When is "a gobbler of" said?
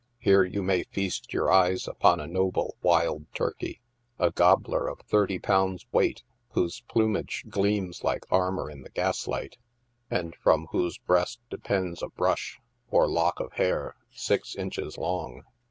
4.17-5.01